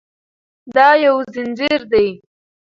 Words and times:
دا 0.75 0.87
یو 1.05 1.15
ځنځیر 1.33 1.81
دی. 1.91 2.07